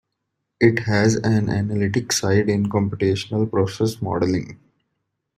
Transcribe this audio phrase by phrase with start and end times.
[0.59, 4.59] It has an analytic side in computational process modeling.